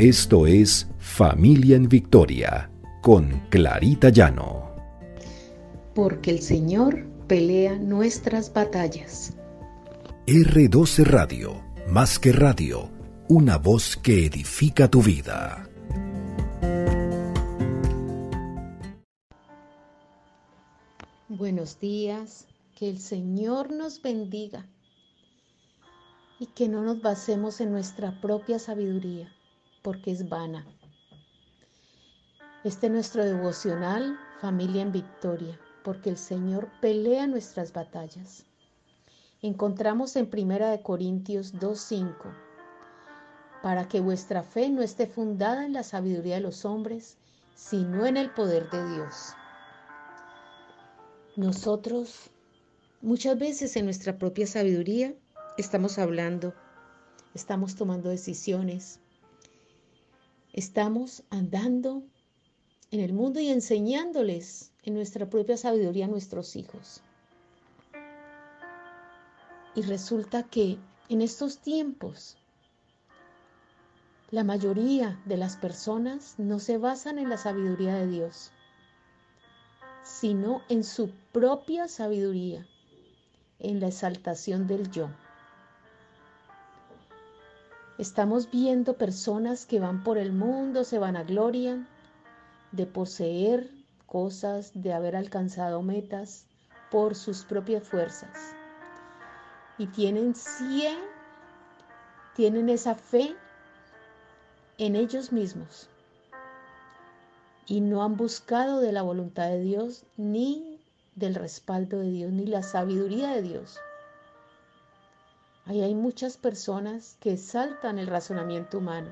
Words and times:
Esto 0.00 0.46
es 0.46 0.88
Familia 0.98 1.76
en 1.76 1.86
Victoria 1.86 2.70
con 3.02 3.38
Clarita 3.50 4.08
Llano. 4.08 4.74
Porque 5.94 6.30
el 6.30 6.40
Señor 6.40 7.04
pelea 7.26 7.76
nuestras 7.76 8.50
batallas. 8.50 9.36
R12 10.26 11.04
Radio, 11.04 11.62
más 11.86 12.18
que 12.18 12.32
radio, 12.32 12.88
una 13.28 13.58
voz 13.58 13.98
que 13.98 14.24
edifica 14.24 14.88
tu 14.88 15.02
vida. 15.02 15.68
Buenos 21.28 21.78
días, 21.78 22.46
que 22.74 22.88
el 22.88 23.00
Señor 23.00 23.70
nos 23.70 24.00
bendiga 24.00 24.66
y 26.38 26.46
que 26.46 26.70
no 26.70 26.82
nos 26.82 27.02
basemos 27.02 27.60
en 27.60 27.70
nuestra 27.70 28.18
propia 28.22 28.58
sabiduría, 28.58 29.30
porque 29.82 30.10
es 30.10 30.28
vana. 30.28 30.66
Este 32.64 32.86
es 32.86 32.92
nuestro 32.92 33.24
devocional, 33.24 34.18
familia 34.40 34.82
en 34.82 34.92
victoria, 34.92 35.58
porque 35.82 36.10
el 36.10 36.16
Señor 36.16 36.68
pelea 36.80 37.26
nuestras 37.26 37.72
batallas. 37.72 38.44
Encontramos 39.42 40.16
en 40.16 40.28
Primera 40.28 40.70
de 40.70 40.82
Corintios 40.82 41.54
2:5 41.54 42.30
para 43.62 43.88
que 43.88 44.00
vuestra 44.00 44.42
fe 44.42 44.68
no 44.68 44.82
esté 44.82 45.06
fundada 45.06 45.64
en 45.64 45.72
la 45.72 45.82
sabiduría 45.82 46.36
de 46.36 46.40
los 46.42 46.64
hombres, 46.64 47.18
sino 47.54 48.06
en 48.06 48.16
el 48.16 48.30
poder 48.30 48.70
de 48.70 48.94
Dios. 48.94 49.34
Nosotros 51.36 52.30
muchas 53.00 53.38
veces 53.38 53.76
en 53.76 53.84
nuestra 53.84 54.18
propia 54.18 54.46
sabiduría 54.46 55.14
estamos 55.56 55.98
hablando, 55.98 56.54
estamos 57.34 57.74
tomando 57.76 58.10
decisiones, 58.10 59.00
estamos 60.52 61.22
andando 61.30 62.02
en 62.90 63.00
el 63.00 63.12
mundo 63.12 63.40
y 63.40 63.48
enseñándoles 63.48 64.72
en 64.82 64.94
nuestra 64.94 65.28
propia 65.28 65.56
sabiduría 65.56 66.06
a 66.06 66.08
nuestros 66.08 66.56
hijos. 66.56 67.02
Y 69.74 69.82
resulta 69.82 70.42
que 70.42 70.78
en 71.08 71.22
estos 71.22 71.58
tiempos 71.58 72.36
la 74.30 74.44
mayoría 74.44 75.20
de 75.24 75.36
las 75.36 75.56
personas 75.56 76.34
no 76.38 76.58
se 76.58 76.78
basan 76.78 77.18
en 77.18 77.28
la 77.28 77.36
sabiduría 77.36 77.94
de 77.94 78.06
Dios, 78.06 78.52
sino 80.04 80.62
en 80.68 80.84
su 80.84 81.10
propia 81.32 81.88
sabiduría, 81.88 82.66
en 83.58 83.80
la 83.80 83.88
exaltación 83.88 84.66
del 84.66 84.90
yo. 84.90 85.10
Estamos 88.00 88.50
viendo 88.50 88.94
personas 88.94 89.66
que 89.66 89.78
van 89.78 90.02
por 90.02 90.16
el 90.16 90.32
mundo, 90.32 90.84
se 90.84 90.98
van 90.98 91.18
a 91.18 91.22
gloria 91.22 91.86
de 92.72 92.86
poseer 92.86 93.70
cosas, 94.06 94.70
de 94.72 94.94
haber 94.94 95.14
alcanzado 95.16 95.82
metas 95.82 96.46
por 96.90 97.14
sus 97.14 97.44
propias 97.44 97.86
fuerzas. 97.86 98.54
Y 99.76 99.86
tienen 99.88 100.34
100, 100.34 100.96
tienen 102.34 102.70
esa 102.70 102.94
fe 102.94 103.36
en 104.78 104.96
ellos 104.96 105.30
mismos. 105.30 105.90
Y 107.66 107.82
no 107.82 108.02
han 108.02 108.16
buscado 108.16 108.80
de 108.80 108.92
la 108.92 109.02
voluntad 109.02 109.48
de 109.48 109.60
Dios, 109.60 110.06
ni 110.16 110.80
del 111.16 111.34
respaldo 111.34 111.98
de 111.98 112.10
Dios, 112.10 112.32
ni 112.32 112.46
la 112.46 112.62
sabiduría 112.62 113.28
de 113.32 113.42
Dios. 113.42 113.78
Ahí 115.66 115.82
hay 115.82 115.94
muchas 115.94 116.36
personas 116.36 117.16
que 117.20 117.36
saltan 117.36 117.98
el 117.98 118.06
razonamiento 118.06 118.78
humano. 118.78 119.10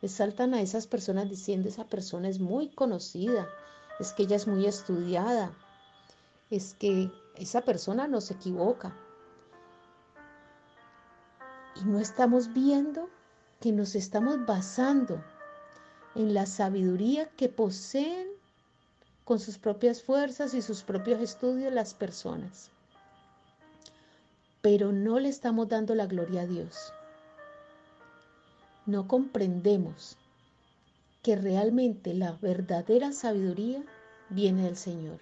Exaltan 0.00 0.54
a 0.54 0.60
esas 0.60 0.86
personas 0.86 1.28
diciendo, 1.28 1.68
esa 1.68 1.84
persona 1.84 2.28
es 2.28 2.40
muy 2.40 2.68
conocida, 2.68 3.48
es 4.00 4.12
que 4.12 4.24
ella 4.24 4.36
es 4.36 4.46
muy 4.46 4.66
estudiada, 4.66 5.52
es 6.50 6.74
que 6.74 7.10
esa 7.36 7.62
persona 7.62 8.08
no 8.08 8.20
se 8.20 8.34
equivoca. 8.34 8.96
Y 11.76 11.84
no 11.84 11.98
estamos 11.98 12.52
viendo 12.52 13.08
que 13.60 13.72
nos 13.72 13.94
estamos 13.94 14.44
basando 14.46 15.22
en 16.14 16.34
la 16.34 16.46
sabiduría 16.46 17.28
que 17.30 17.48
poseen 17.48 18.28
con 19.24 19.38
sus 19.38 19.58
propias 19.58 20.02
fuerzas 20.02 20.54
y 20.54 20.62
sus 20.62 20.82
propios 20.82 21.20
estudios 21.20 21.72
las 21.72 21.94
personas 21.94 22.71
pero 24.62 24.92
no 24.92 25.18
le 25.18 25.28
estamos 25.28 25.68
dando 25.68 25.94
la 25.94 26.06
gloria 26.06 26.42
a 26.42 26.46
Dios. 26.46 26.94
No 28.86 29.08
comprendemos 29.08 30.16
que 31.22 31.36
realmente 31.36 32.14
la 32.14 32.32
verdadera 32.40 33.12
sabiduría 33.12 33.84
viene 34.30 34.62
del 34.64 34.76
Señor. 34.76 35.20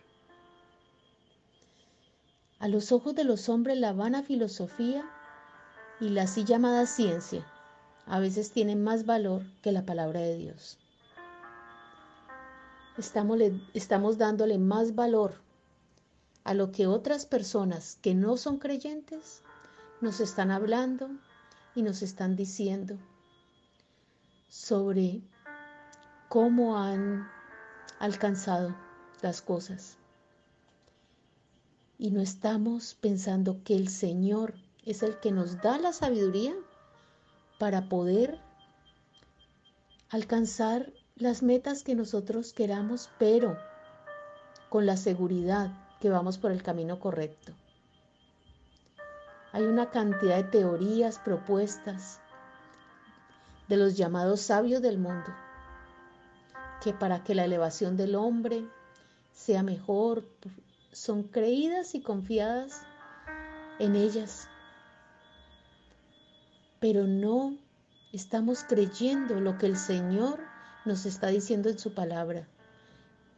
A 2.59 2.69
los 2.69 2.93
ojos 2.93 3.15
de 3.15 3.25
los 3.25 3.49
hombres 3.49 3.79
la 3.79 3.95
vana 3.95 4.23
filosofía 4.23 5.11
y 6.01 6.11
la 6.11 6.23
así 6.23 6.45
llamada 6.45 6.85
ciencia 6.87 7.47
a 8.07 8.19
veces 8.19 8.53
tienen 8.53 8.83
más 8.83 9.07
valor 9.07 9.43
que 9.63 9.73
la 9.73 9.87
palabra 9.87 10.21
de 10.21 10.37
Dios. 10.37 10.79
Estamos, 12.99 13.39
estamos 13.73 14.19
dándole 14.19 14.59
más 14.59 14.95
valor 14.95 15.35
a 16.45 16.55
lo 16.55 16.73
que 16.73 16.87
otras 16.87 17.27
personas 17.27 17.99
que 18.03 18.15
no 18.15 18.37
son 18.37 18.59
creyentes 18.59 19.43
nos 20.01 20.21
están 20.21 20.51
hablando 20.51 21.11
y 21.75 21.83
nos 21.83 22.03
están 22.03 22.37
diciendo 22.37 22.97
sobre 24.49 25.21
cómo 26.29 26.79
han 26.79 27.29
alcanzado 27.99 28.77
las 29.23 29.43
cosas. 29.43 29.97
Y 31.99 32.11
no 32.11 32.21
estamos 32.21 32.95
pensando 32.95 33.63
que 33.63 33.77
el 33.77 33.89
Señor 33.89 34.55
es 34.85 35.03
el 35.03 35.21
que 35.21 35.33
nos 35.33 35.61
da 35.61 35.79
la 35.79 35.93
sabiduría 35.93 36.55
para 37.59 37.89
poder 37.89 38.41
alcanzar 40.09 40.93
las 41.15 41.43
metas 41.43 41.85
que 41.85 41.95
nosotros 41.95 42.55
queramos, 42.55 43.11
pero 43.19 43.59
con 44.71 44.87
la 44.87 44.97
seguridad 44.97 45.71
que 46.01 46.11
vamos 46.11 46.39
por 46.39 46.51
el 46.51 46.63
camino 46.63 46.99
correcto. 46.99 47.53
Hay 49.53 49.65
una 49.65 49.91
cantidad 49.91 50.37
de 50.37 50.45
teorías 50.45 51.19
propuestas 51.19 52.21
de 53.69 53.77
los 53.77 53.97
llamados 53.97 54.41
sabios 54.41 54.81
del 54.83 54.99
mundo, 54.99 55.29
que 56.83 56.93
para 56.93 57.23
que 57.23 57.35
la 57.35 57.45
elevación 57.45 57.97
del 57.97 58.15
hombre 58.15 58.65
sea 59.33 59.63
mejor, 59.63 60.25
son 60.93 61.25
creídas 61.25 61.95
y 61.95 62.01
confiadas 62.01 62.83
en 63.79 63.97
ellas. 63.97 64.49
Pero 66.81 67.05
no 67.05 67.57
estamos 68.13 68.65
creyendo 68.65 69.41
lo 69.41 69.59
que 69.59 69.67
el 69.67 69.77
Señor 69.77 70.41
nos 70.85 71.07
está 71.07 71.29
diciendo 71.29 71.69
en 71.69 71.79
su 71.79 71.95
palabra. 71.95 72.49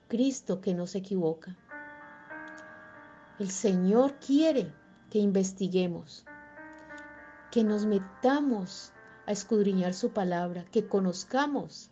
Cristo 0.08 0.60
que 0.60 0.74
no 0.74 0.86
se 0.86 0.98
equivoca. 0.98 1.56
El 3.42 3.50
Señor 3.50 4.20
quiere 4.24 4.72
que 5.10 5.18
investiguemos, 5.18 6.24
que 7.50 7.64
nos 7.64 7.86
metamos 7.86 8.92
a 9.26 9.32
escudriñar 9.32 9.94
su 9.94 10.12
palabra, 10.12 10.64
que 10.70 10.86
conozcamos 10.86 11.90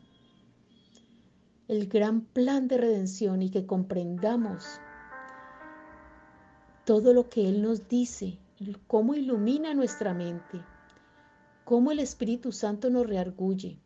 el 1.66 1.88
gran 1.88 2.20
plan 2.20 2.68
de 2.68 2.78
redención 2.78 3.42
y 3.42 3.50
que 3.50 3.66
comprendamos 3.66 4.64
todo 6.84 7.12
lo 7.12 7.28
que 7.28 7.48
Él 7.48 7.62
nos 7.62 7.88
dice, 7.88 8.38
cómo 8.86 9.16
ilumina 9.16 9.74
nuestra 9.74 10.14
mente, 10.14 10.64
cómo 11.64 11.90
el 11.90 11.98
Espíritu 11.98 12.52
Santo 12.52 12.90
nos 12.90 13.08
reargulle, 13.08 13.76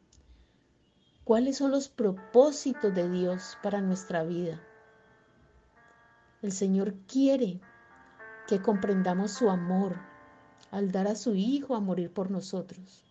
cuáles 1.25 1.56
son 1.56 1.71
los 1.71 1.89
propósitos 1.89 2.94
de 2.94 3.09
Dios 3.09 3.56
para 3.62 3.81
nuestra 3.81 4.23
vida. 4.23 4.61
El 6.44 6.52
Señor 6.52 6.93
quiere 7.11 7.58
que 8.46 8.61
comprendamos 8.61 9.31
su 9.31 9.49
amor 9.49 9.96
al 10.70 10.93
dar 10.93 11.08
a 11.08 11.14
su 11.14 11.35
Hijo 11.35 11.75
a 11.75 11.81
morir 11.81 12.12
por 12.12 12.31
nosotros, 12.31 13.02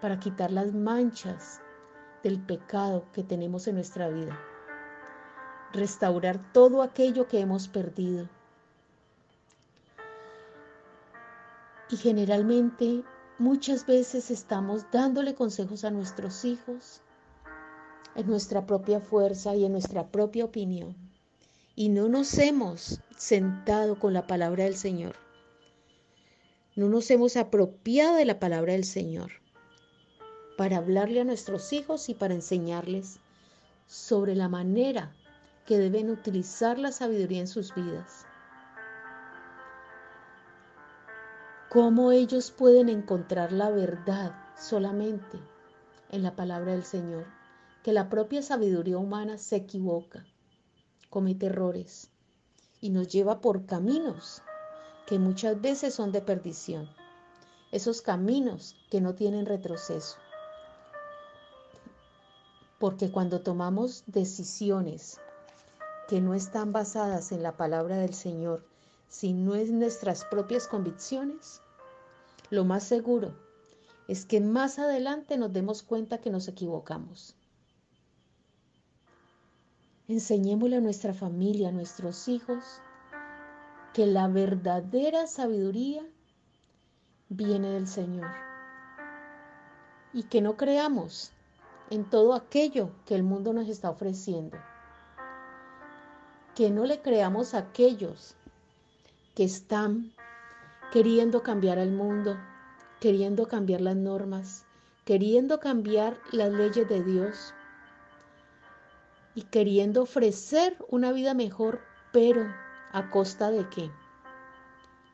para 0.00 0.18
quitar 0.18 0.50
las 0.50 0.74
manchas 0.74 1.60
del 2.24 2.40
pecado 2.44 3.06
que 3.12 3.22
tenemos 3.22 3.68
en 3.68 3.76
nuestra 3.76 4.08
vida, 4.08 4.36
restaurar 5.72 6.40
todo 6.52 6.82
aquello 6.82 7.28
que 7.28 7.38
hemos 7.38 7.68
perdido. 7.68 8.28
Y 11.88 11.96
generalmente 11.96 13.04
muchas 13.38 13.86
veces 13.86 14.32
estamos 14.32 14.90
dándole 14.90 15.36
consejos 15.36 15.84
a 15.84 15.92
nuestros 15.92 16.44
hijos 16.44 17.00
en 18.16 18.26
nuestra 18.26 18.66
propia 18.66 18.98
fuerza 18.98 19.54
y 19.54 19.64
en 19.64 19.70
nuestra 19.70 20.08
propia 20.08 20.46
opinión 20.46 21.03
y 21.76 21.88
no 21.88 22.08
nos 22.08 22.38
hemos 22.38 23.00
sentado 23.16 23.98
con 23.98 24.12
la 24.12 24.26
palabra 24.26 24.64
del 24.64 24.76
Señor. 24.76 25.16
No 26.76 26.88
nos 26.88 27.10
hemos 27.10 27.36
apropiado 27.36 28.16
de 28.16 28.24
la 28.24 28.38
palabra 28.38 28.72
del 28.72 28.84
Señor. 28.84 29.32
para 30.56 30.76
hablarle 30.76 31.20
a 31.20 31.24
nuestros 31.24 31.72
hijos 31.72 32.08
y 32.08 32.14
para 32.14 32.34
enseñarles 32.34 33.18
sobre 33.88 34.34
la 34.36 34.48
manera 34.48 35.12
que 35.66 35.78
deben 35.78 36.10
utilizar 36.10 36.78
la 36.78 36.92
sabiduría 36.92 37.40
en 37.40 37.48
sus 37.48 37.74
vidas. 37.74 38.26
Cómo 41.70 42.12
ellos 42.12 42.52
pueden 42.52 42.88
encontrar 42.88 43.50
la 43.52 43.70
verdad 43.70 44.32
solamente 44.56 45.40
en 46.10 46.22
la 46.22 46.36
palabra 46.36 46.72
del 46.72 46.84
Señor, 46.84 47.26
que 47.82 47.92
la 47.92 48.08
propia 48.08 48.42
sabiduría 48.42 48.98
humana 48.98 49.38
se 49.38 49.56
equivoca, 49.56 50.24
comete 51.10 51.46
errores 51.46 52.10
y 52.80 52.90
nos 52.90 53.08
lleva 53.08 53.40
por 53.40 53.66
caminos 53.66 54.42
que 55.06 55.18
muchas 55.18 55.60
veces 55.60 55.94
son 55.94 56.12
de 56.12 56.20
perdición, 56.20 56.88
esos 57.72 58.02
caminos 58.02 58.76
que 58.90 59.00
no 59.00 59.14
tienen 59.14 59.46
retroceso. 59.46 60.16
Porque 62.78 63.10
cuando 63.10 63.40
tomamos 63.40 64.04
decisiones 64.06 65.20
que 66.08 66.20
no 66.20 66.34
están 66.34 66.72
basadas 66.72 67.32
en 67.32 67.42
la 67.42 67.56
palabra 67.56 67.96
del 67.96 68.14
Señor, 68.14 68.64
sino 69.08 69.54
en 69.54 69.78
nuestras 69.78 70.24
propias 70.24 70.66
convicciones, 70.66 71.62
lo 72.50 72.64
más 72.64 72.84
seguro 72.84 73.34
es 74.08 74.26
que 74.26 74.40
más 74.40 74.78
adelante 74.78 75.38
nos 75.38 75.52
demos 75.52 75.82
cuenta 75.82 76.18
que 76.18 76.30
nos 76.30 76.48
equivocamos. 76.48 77.36
Enseñémosle 80.06 80.76
a 80.76 80.80
nuestra 80.80 81.14
familia, 81.14 81.70
a 81.70 81.72
nuestros 81.72 82.28
hijos, 82.28 82.82
que 83.94 84.06
la 84.06 84.28
verdadera 84.28 85.26
sabiduría 85.26 86.04
viene 87.30 87.70
del 87.70 87.86
Señor 87.86 88.30
y 90.12 90.24
que 90.24 90.42
no 90.42 90.58
creamos 90.58 91.32
en 91.88 92.04
todo 92.04 92.34
aquello 92.34 92.90
que 93.06 93.14
el 93.14 93.22
mundo 93.22 93.54
nos 93.54 93.66
está 93.68 93.88
ofreciendo. 93.88 94.58
Que 96.54 96.70
no 96.70 96.84
le 96.84 97.00
creamos 97.00 97.54
a 97.54 97.58
aquellos 97.58 98.36
que 99.34 99.44
están 99.44 100.12
queriendo 100.92 101.42
cambiar 101.42 101.78
al 101.78 101.90
mundo, 101.90 102.36
queriendo 103.00 103.48
cambiar 103.48 103.80
las 103.80 103.96
normas, 103.96 104.66
queriendo 105.06 105.60
cambiar 105.60 106.18
las 106.30 106.52
leyes 106.52 106.88
de 106.88 107.02
Dios 107.02 107.54
y 109.34 109.42
queriendo 109.42 110.02
ofrecer 110.02 110.76
una 110.88 111.12
vida 111.12 111.34
mejor, 111.34 111.80
pero 112.12 112.46
¿a 112.92 113.10
costa 113.10 113.50
de 113.50 113.68
qué? 113.68 113.90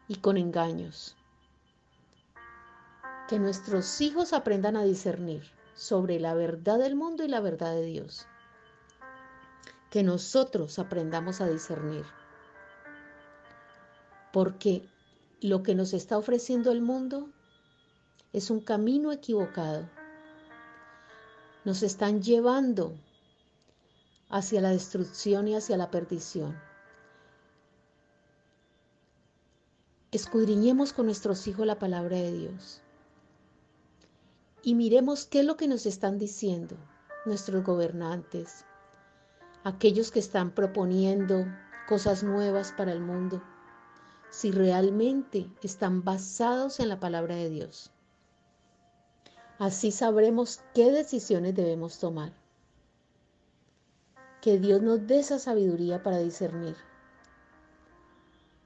Y 0.08 0.16
con 0.16 0.36
engaños. 0.36 1.16
Que 3.28 3.38
nuestros 3.38 4.00
hijos 4.00 4.32
aprendan 4.32 4.76
a 4.76 4.84
discernir 4.84 5.42
sobre 5.74 6.20
la 6.20 6.34
verdad 6.34 6.78
del 6.78 6.96
mundo 6.96 7.24
y 7.24 7.28
la 7.28 7.40
verdad 7.40 7.74
de 7.74 7.84
Dios. 7.84 8.26
Que 9.90 10.02
nosotros 10.02 10.78
aprendamos 10.78 11.40
a 11.40 11.48
discernir. 11.48 12.04
Porque 14.32 14.86
lo 15.40 15.62
que 15.62 15.74
nos 15.74 15.94
está 15.94 16.18
ofreciendo 16.18 16.70
el 16.70 16.82
mundo 16.82 17.30
es 18.32 18.50
un 18.50 18.60
camino 18.60 19.10
equivocado. 19.12 19.88
Nos 21.64 21.82
están 21.82 22.22
llevando 22.22 22.94
hacia 24.30 24.60
la 24.60 24.70
destrucción 24.70 25.48
y 25.48 25.56
hacia 25.56 25.76
la 25.76 25.90
perdición. 25.90 26.58
Escudriñemos 30.12 30.92
con 30.92 31.06
nuestros 31.06 31.46
hijos 31.46 31.66
la 31.66 31.78
palabra 31.78 32.16
de 32.16 32.32
Dios 32.32 32.82
y 34.62 34.74
miremos 34.74 35.26
qué 35.26 35.40
es 35.40 35.46
lo 35.46 35.56
que 35.56 35.68
nos 35.68 35.86
están 35.86 36.18
diciendo 36.18 36.76
nuestros 37.26 37.64
gobernantes, 37.64 38.64
aquellos 39.64 40.10
que 40.10 40.20
están 40.20 40.52
proponiendo 40.52 41.46
cosas 41.88 42.22
nuevas 42.22 42.72
para 42.72 42.92
el 42.92 43.00
mundo, 43.00 43.42
si 44.30 44.52
realmente 44.52 45.50
están 45.62 46.04
basados 46.04 46.80
en 46.80 46.88
la 46.88 47.00
palabra 47.00 47.34
de 47.34 47.50
Dios. 47.50 47.90
Así 49.58 49.92
sabremos 49.92 50.60
qué 50.74 50.90
decisiones 50.90 51.54
debemos 51.54 51.98
tomar. 51.98 52.39
Que 54.40 54.58
Dios 54.58 54.80
nos 54.80 55.06
dé 55.06 55.18
esa 55.20 55.38
sabiduría 55.38 56.02
para 56.02 56.18
discernir, 56.18 56.76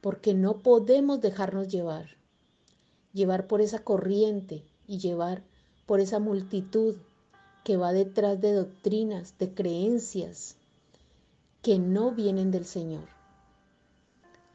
porque 0.00 0.34
no 0.34 0.58
podemos 0.58 1.20
dejarnos 1.20 1.68
llevar, 1.68 2.16
llevar 3.12 3.46
por 3.46 3.60
esa 3.60 3.80
corriente 3.80 4.62
y 4.86 4.98
llevar 4.98 5.42
por 5.86 6.00
esa 6.00 6.20
multitud 6.20 6.96
que 7.64 7.76
va 7.76 7.92
detrás 7.92 8.40
de 8.40 8.52
doctrinas, 8.52 9.36
de 9.38 9.52
creencias 9.52 10.56
que 11.62 11.78
no 11.78 12.12
vienen 12.12 12.50
del 12.50 12.66
Señor. 12.66 13.08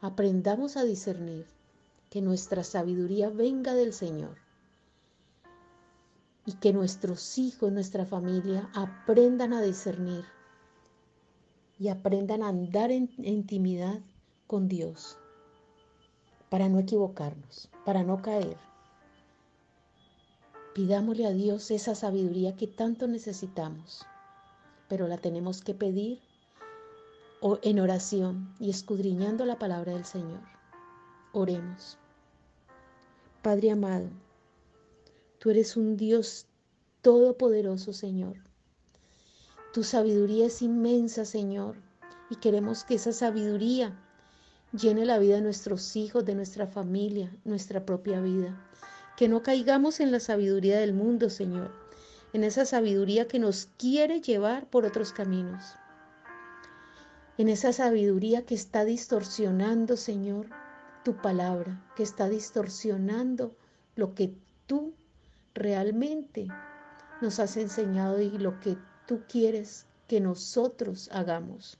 Aprendamos 0.00 0.76
a 0.76 0.84
discernir 0.84 1.46
que 2.08 2.22
nuestra 2.22 2.64
sabiduría 2.64 3.28
venga 3.28 3.74
del 3.74 3.92
Señor 3.92 4.38
y 6.46 6.54
que 6.54 6.72
nuestros 6.72 7.36
hijos, 7.36 7.70
nuestra 7.72 8.06
familia 8.06 8.70
aprendan 8.74 9.52
a 9.52 9.60
discernir 9.60 10.24
y 11.80 11.88
aprendan 11.88 12.44
a 12.44 12.48
andar 12.48 12.92
en 12.92 13.10
intimidad 13.18 13.98
con 14.46 14.68
Dios 14.68 15.18
para 16.48 16.68
no 16.68 16.78
equivocarnos, 16.78 17.68
para 17.84 18.04
no 18.04 18.22
caer 18.22 18.56
Pidámosle 20.74 21.26
a 21.26 21.32
Dios 21.32 21.72
esa 21.72 21.96
sabiduría 21.96 22.56
que 22.56 22.68
tanto 22.68 23.08
necesitamos, 23.08 24.06
pero 24.88 25.08
la 25.08 25.18
tenemos 25.18 25.62
que 25.62 25.74
pedir 25.74 26.20
en 27.62 27.80
oración 27.80 28.54
y 28.60 28.70
escudriñando 28.70 29.44
la 29.44 29.58
palabra 29.58 29.94
del 29.94 30.04
Señor. 30.04 30.40
Oremos. 31.32 31.98
Padre 33.42 33.72
amado, 33.72 34.08
tú 35.38 35.50
eres 35.50 35.76
un 35.76 35.96
Dios 35.96 36.46
todopoderoso, 37.02 37.92
Señor. 37.92 38.36
Tu 39.72 39.84
sabiduría 39.84 40.46
es 40.46 40.62
inmensa, 40.62 41.24
Señor, 41.24 41.76
y 42.28 42.36
queremos 42.36 42.82
que 42.82 42.94
esa 42.96 43.12
sabiduría 43.12 43.96
llene 44.72 45.04
la 45.04 45.18
vida 45.18 45.36
de 45.36 45.42
nuestros 45.42 45.94
hijos, 45.94 46.24
de 46.24 46.34
nuestra 46.34 46.66
familia, 46.66 47.32
nuestra 47.44 47.86
propia 47.86 48.20
vida. 48.20 48.60
Que 49.16 49.28
no 49.28 49.42
caigamos 49.44 50.00
en 50.00 50.10
la 50.10 50.18
sabiduría 50.18 50.80
del 50.80 50.92
mundo, 50.92 51.30
Señor, 51.30 51.70
en 52.32 52.42
esa 52.42 52.64
sabiduría 52.64 53.28
que 53.28 53.38
nos 53.38 53.68
quiere 53.78 54.20
llevar 54.20 54.68
por 54.68 54.86
otros 54.86 55.12
caminos, 55.12 55.76
en 57.38 57.48
esa 57.48 57.72
sabiduría 57.72 58.44
que 58.44 58.54
está 58.54 58.84
distorsionando, 58.84 59.96
Señor, 59.96 60.46
tu 61.04 61.14
palabra, 61.16 61.80
que 61.96 62.02
está 62.02 62.28
distorsionando 62.28 63.56
lo 63.94 64.14
que 64.14 64.34
tú 64.66 64.94
realmente 65.54 66.48
nos 67.22 67.38
has 67.38 67.56
enseñado 67.56 68.20
y 68.20 68.30
lo 68.30 68.60
que 68.60 68.76
tú 69.10 69.24
quieres 69.26 69.86
que 70.06 70.20
nosotros 70.20 71.08
hagamos. 71.10 71.76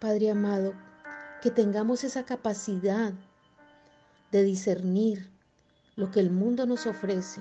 Padre 0.00 0.32
amado, 0.32 0.74
que 1.40 1.52
tengamos 1.52 2.02
esa 2.02 2.24
capacidad 2.24 3.12
de 4.32 4.42
discernir 4.42 5.30
lo 5.94 6.10
que 6.10 6.18
el 6.18 6.32
mundo 6.32 6.66
nos 6.66 6.88
ofrece. 6.88 7.40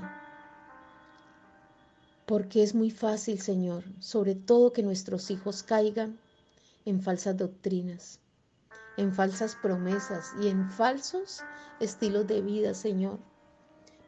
Porque 2.27 2.61
es 2.61 2.75
muy 2.75 2.91
fácil, 2.91 3.41
Señor, 3.41 3.85
sobre 3.99 4.35
todo 4.35 4.71
que 4.71 4.83
nuestros 4.83 5.31
hijos 5.31 5.63
caigan 5.63 6.19
en 6.85 7.01
falsas 7.01 7.35
doctrinas, 7.35 8.19
en 8.97 9.15
falsas 9.15 9.57
promesas 9.63 10.29
y 10.39 10.49
en 10.49 10.69
falsos 10.69 11.41
estilos 11.79 12.27
de 12.27 12.43
vida, 12.43 12.75
Señor. 12.75 13.17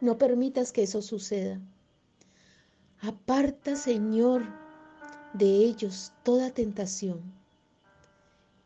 No 0.01 0.19
permitas 0.19 0.71
que 0.71 0.83
eso 0.83 1.01
suceda. 1.01 1.59
Aparta, 3.05 3.75
Señor, 3.75 4.45
de 5.33 5.45
ellos 5.45 6.13
toda 6.23 6.51
tentación 6.51 7.21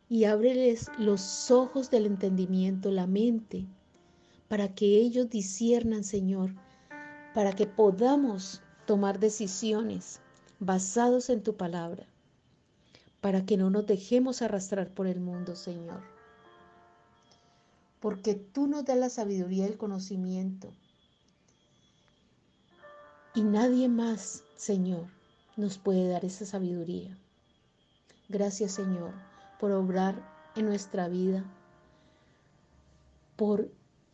y 0.08 0.26
ábreles 0.26 0.88
los 0.96 1.50
ojos 1.50 1.90
del 1.90 2.06
entendimiento, 2.06 2.92
la 2.92 3.08
mente, 3.08 3.66
para 4.46 4.76
que 4.76 4.86
ellos 4.96 5.28
disiernan, 5.28 6.04
Señor, 6.04 6.54
para 7.34 7.52
que 7.52 7.66
podamos 7.66 8.62
tomar 8.86 9.18
decisiones 9.18 10.20
basados 10.60 11.30
en 11.30 11.42
tu 11.42 11.56
palabra, 11.56 12.06
para 13.20 13.44
que 13.44 13.56
no 13.56 13.70
nos 13.70 13.86
dejemos 13.86 14.40
arrastrar 14.40 14.94
por 14.94 15.08
el 15.08 15.18
mundo, 15.18 15.56
Señor. 15.56 16.00
Porque 17.98 18.36
tú 18.36 18.68
nos 18.68 18.84
das 18.84 18.98
la 18.98 19.10
sabiduría 19.10 19.64
y 19.64 19.70
el 19.70 19.76
conocimiento. 19.76 20.72
Y 23.34 23.42
nadie 23.42 23.88
más, 23.88 24.44
Señor, 24.56 25.06
nos 25.56 25.78
puede 25.78 26.08
dar 26.08 26.24
esa 26.24 26.46
sabiduría. 26.46 27.16
Gracias, 28.28 28.72
Señor, 28.72 29.12
por 29.58 29.72
obrar 29.72 30.22
en 30.54 30.66
nuestra 30.66 31.08
vida, 31.08 31.44
por 33.36 33.70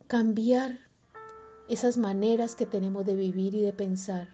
cambiar 0.07 0.79
esas 1.69 1.97
maneras 1.97 2.55
que 2.55 2.67
tenemos 2.67 3.07
de 3.07 3.15
vivir 3.15 3.55
y 3.55 3.63
de 3.63 3.73
pensar 3.73 4.29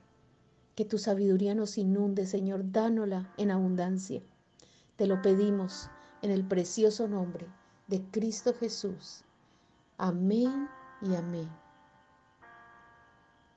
Que 0.75 0.85
tu 0.85 0.99
sabiduría 0.99 1.55
nos 1.55 1.77
inunde, 1.79 2.27
Señor, 2.27 2.73
dánola 2.73 3.33
en 3.37 3.51
abundancia. 3.51 4.23
Te 4.97 5.07
lo 5.07 5.21
pedimos 5.21 5.91
en 6.23 6.31
el 6.31 6.45
precioso 6.45 7.07
nombre 7.07 7.47
de 7.87 8.03
Cristo 8.11 8.55
Jesús. 8.55 9.25
Amén 9.99 10.69
y 11.03 11.15
amén. 11.15 11.49